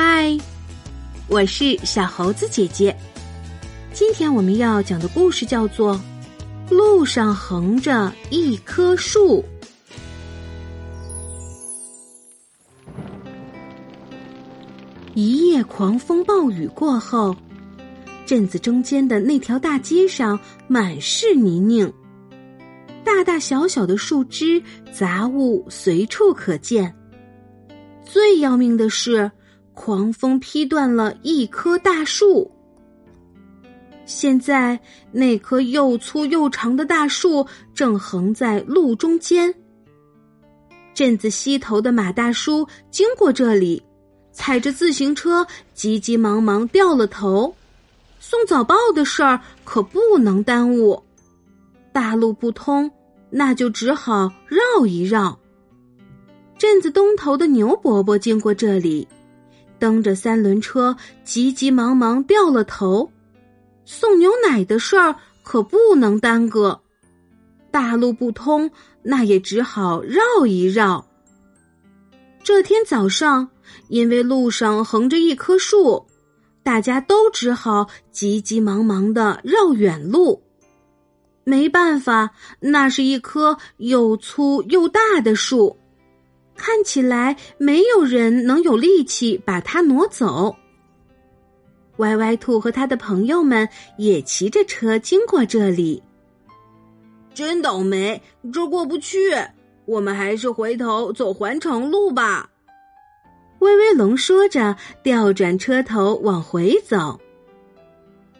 [0.00, 0.38] 嗨，
[1.26, 2.96] 我是小猴子姐姐。
[3.92, 6.00] 今天我们要讲的故事叫做
[6.72, 9.42] 《路上横着一棵树》。
[15.14, 17.36] 一夜狂风暴雨过后，
[18.24, 20.38] 镇子中间的那条大街上
[20.68, 21.92] 满是泥泞，
[23.04, 24.62] 大大小小的树枝、
[24.92, 26.94] 杂物随处可见。
[28.04, 29.30] 最要命的是，
[29.78, 32.50] 狂风劈断了一棵大树。
[34.06, 34.78] 现在，
[35.12, 39.54] 那棵又粗又长的大树正横在路中间。
[40.92, 43.80] 镇子西头的马大叔经过这里。
[44.32, 47.54] 踩着自行车，急急忙忙掉了头。
[48.18, 51.00] 送早报的事儿可不能耽误。
[51.92, 52.90] 大路不通，
[53.30, 55.38] 那就只好绕一绕。
[56.56, 59.08] 镇子东头的牛伯伯经过这里，
[59.78, 63.10] 蹬着三轮车，急急忙忙掉了头。
[63.84, 66.80] 送牛奶的事儿可不能耽搁。
[67.70, 68.70] 大路不通，
[69.02, 71.06] 那也只好绕一绕。
[72.42, 73.48] 这天早上。
[73.88, 76.06] 因为路上横着一棵树，
[76.62, 80.42] 大家都只好急急忙忙的绕远路。
[81.44, 85.77] 没办法，那是一棵又粗又大的树，
[86.58, 90.54] 看起来没有人能有力气把它挪走。
[91.96, 96.02] 歪歪兔和他的朋友们也骑着车经过这里，
[97.32, 98.20] 真倒霉，
[98.52, 99.34] 这过不去。
[99.86, 102.50] 我们还是回头走环城路吧。
[103.60, 107.18] 威威龙说着，调转车头往回走。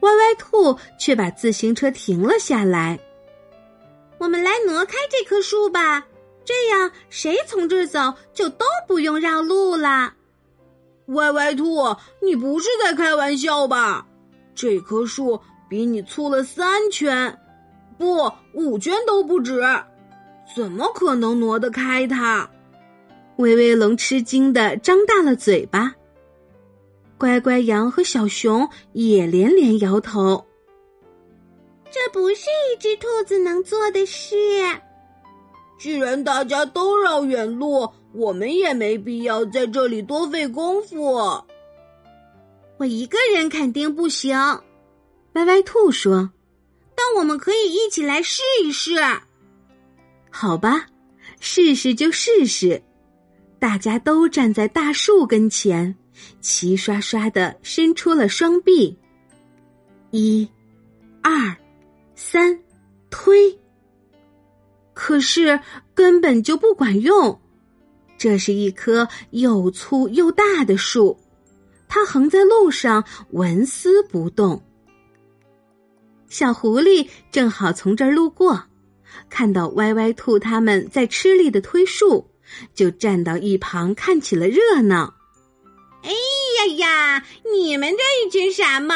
[0.00, 2.98] 歪歪兔却把自行车停了下来。
[4.18, 6.06] 我们来挪开这棵树吧，
[6.44, 10.14] 这样谁从这儿走就都不用绕路了。
[11.06, 14.06] 歪歪兔，你不是在开玩笑吧？
[14.54, 17.38] 这棵树比你粗了三圈，
[17.98, 19.62] 不，五圈都不止，
[20.54, 22.48] 怎么可能挪得开它？
[23.36, 25.94] 威威龙吃惊的张大了嘴巴，
[27.18, 30.46] 乖乖羊和小熊也连连摇头。
[31.90, 34.36] 这不是一只兔子能做的事。
[35.82, 41.12] 既然大家都绕远路，我们也没必要在这里多费功夫。
[42.76, 44.38] 我一个人肯定不行，
[45.32, 46.30] 歪歪兔说。
[46.94, 48.92] 但我们可以一起来试一试。
[50.30, 50.86] 好吧，
[51.40, 52.80] 试试就试试。
[53.58, 55.92] 大家都站在大树跟前，
[56.40, 58.96] 齐刷刷的伸出了双臂。
[60.12, 60.48] 一、
[61.22, 61.56] 二、
[62.14, 62.56] 三，
[63.10, 63.58] 推。
[64.94, 65.60] 可是
[65.94, 67.40] 根本就不管用。
[68.18, 71.18] 这是一棵又粗又大的树，
[71.88, 74.62] 它横在路上纹丝不动。
[76.28, 78.64] 小狐狸正好从这儿路过，
[79.28, 82.28] 看到歪歪兔他们在吃力的推树。
[82.74, 85.14] 就站到一旁看起了热闹。
[86.02, 87.24] 哎呀呀！
[87.50, 88.94] 你们这一群傻帽，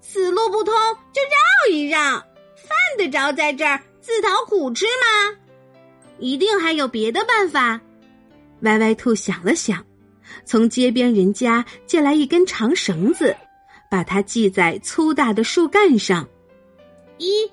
[0.00, 0.72] 死路不通
[1.12, 5.38] 就绕一绕，犯得着在这儿自讨苦吃吗？
[6.18, 7.80] 一定还有别的办法。
[8.60, 9.82] 歪歪兔想了想，
[10.44, 13.34] 从街边人家借来一根长绳子，
[13.90, 16.28] 把它系在粗大的树干上。
[17.16, 17.50] 一、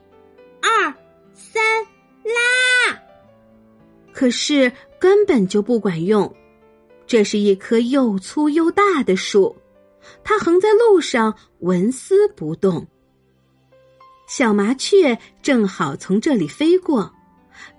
[0.61, 0.93] 二、
[1.33, 1.63] 三，
[2.23, 2.99] 拉！
[4.11, 4.69] 可是。
[5.01, 6.35] 根本就不管用，
[7.07, 9.55] 这是一棵又粗又大的树，
[10.25, 12.85] 它横在路上纹丝不动。
[14.29, 17.11] 小麻雀正好从这里飞过，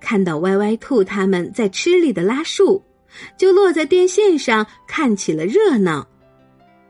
[0.01, 2.83] 看到歪歪兔他们在吃力的拉树，
[3.37, 6.05] 就落在电线上看起了热闹。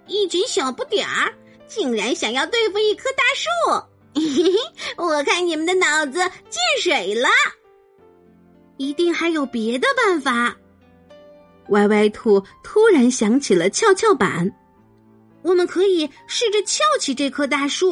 [0.08, 1.32] 一群小不点儿
[1.68, 7.30] 竟然想要对付一棵大树，我看你们的脑子进水了。
[8.78, 10.58] 一定还有别的办法。
[11.70, 14.52] 歪歪兔突然想起了跷跷板，
[15.44, 17.92] 我们可以试着翘起这棵大树。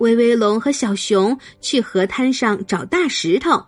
[0.00, 3.66] 威威龙和小熊去河滩上找大石头，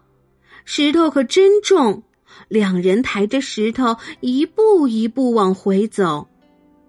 [0.64, 2.02] 石头可真重，
[2.48, 6.26] 两人抬着石头一步一步往回走，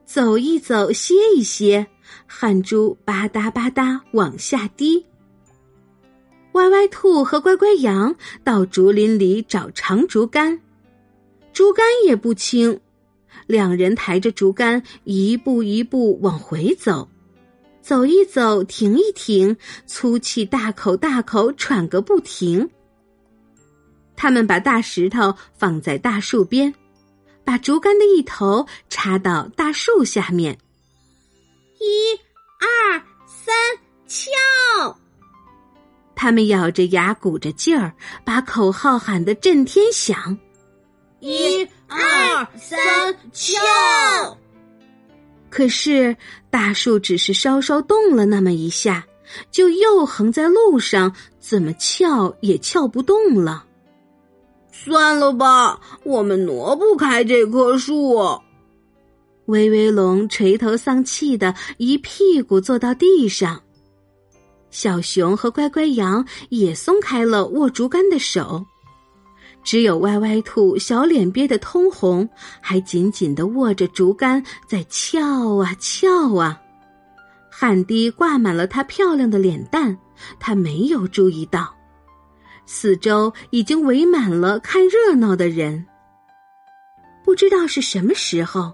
[0.05, 1.85] 走一走歇一歇，
[2.25, 5.05] 汗珠吧嗒吧嗒往下滴。
[6.53, 10.57] 歪歪兔和乖乖羊到竹林里找长竹竿，
[11.51, 12.79] 竹竿也不轻，
[13.45, 17.09] 两人抬着竹竿一步一步往回走，
[17.83, 22.69] 走一走，停一停，粗气大口大口喘个不停。
[24.15, 26.73] 他们把大石头放在大树边，
[27.43, 30.57] 把把竹竿的一头插到大树下面。
[31.79, 32.15] 一、
[32.59, 33.53] 二、三，
[34.07, 34.97] 跳！
[36.15, 37.93] 他们咬着牙，鼓着劲儿，
[38.25, 40.35] 把口号喊得震天响。
[41.19, 42.79] 一、二、三，
[43.31, 43.61] 跳！
[45.53, 46.17] 可是
[46.49, 49.05] 大树只是稍稍动了那么一下，
[49.51, 53.63] 就又横在路上，怎么撬也撬不动了。
[54.71, 58.17] 算了吧，我们挪不开这棵树。
[59.45, 63.61] 威威龙垂头丧气的一屁股坐到地上。
[64.71, 68.65] 小熊和乖乖羊也松开了握竹竿的手，
[69.63, 72.27] 只有歪歪兔小脸憋得通红，
[72.61, 76.61] 还紧紧的握着竹竿在撬啊撬啊，
[77.49, 79.97] 汗滴挂满了他漂亮的脸蛋，
[80.39, 81.73] 他没有注意到，
[82.65, 85.85] 四周已经围满了看热闹的人。
[87.23, 88.73] 不知道是什么时候，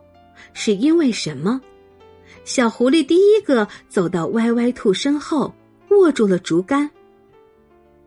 [0.53, 1.61] 是因为什么，
[2.43, 5.53] 小狐狸第一个走到歪歪兔身后。
[5.91, 6.87] 握住了竹竿。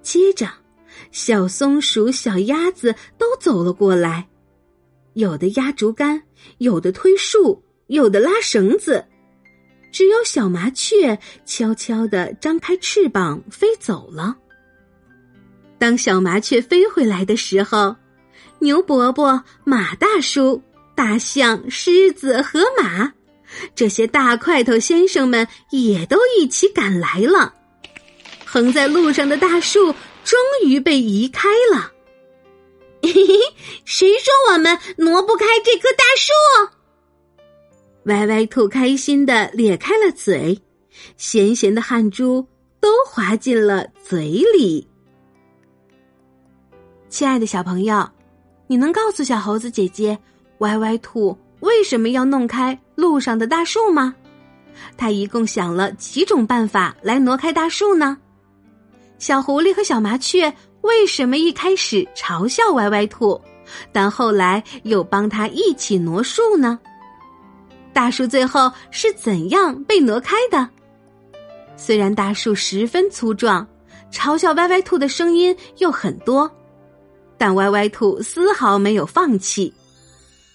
[0.03, 0.49] 接着，
[1.11, 4.29] 小松鼠、小鸭子都走了过来，
[5.15, 6.23] 有的压竹竿，
[6.59, 9.05] 有的推树，有的拉绳子，
[9.91, 14.37] 只有小麻雀悄悄的张开翅膀飞走了。
[15.79, 17.97] 当小麻雀飞回来的时候，
[18.61, 20.63] 牛伯伯、马大叔、
[20.95, 23.13] 大象、狮子、河马，
[23.75, 27.53] 这些大块头先生们也都一起赶来了。
[28.47, 31.93] 横在路上的大树终于被移开了。
[33.85, 36.33] 谁说我们挪不开这棵大树？
[38.05, 40.61] 歪歪兔开心的咧开了嘴，
[41.17, 42.47] 咸咸的汗珠
[42.81, 44.87] 都滑进了嘴里。
[47.09, 48.09] 亲爱的小朋友，
[48.67, 50.19] 你能告诉小猴子姐姐，
[50.59, 54.15] 歪歪兔为什么要弄开路上的大树吗？
[54.97, 58.17] 他一共想了几种办法来挪开大树呢？
[59.23, 63.41] 小狐狸和小麻雀为什么一开始嘲笑歪歪兔，
[63.93, 66.77] 但后来又帮他一起挪树呢？
[67.93, 70.69] 大树最后是怎样被挪开的？
[71.77, 73.65] 虽然大树十分粗壮，
[74.11, 76.51] 嘲笑歪歪兔的声音又很多，
[77.39, 79.73] 但歪歪兔丝毫没有放弃。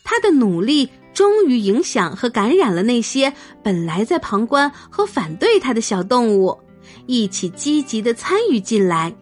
[0.04, 3.32] 他的努力终于影响和感染了那些
[3.64, 6.60] 本来在旁观和反对他的小动物。
[7.06, 9.14] 一起积极的参与进来，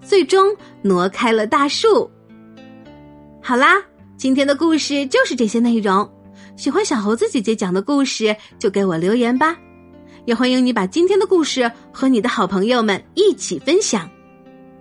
[0.00, 2.10] 最终挪开了大树。
[3.42, 3.82] 好啦，
[4.16, 6.08] 今天的故事就是这些内容。
[6.56, 9.56] 喜欢小猴子姐姐讲的故事，就给我留言吧。
[10.26, 14.08] 也欢迎你把今天的故事和你的好朋友们一起分享。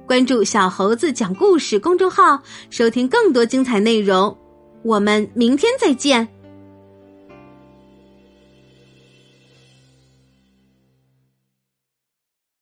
[0.06, 4.38] 关注“小猴子讲故事”公众号，收听更多精彩内容。
[4.84, 6.28] 我们明天再见。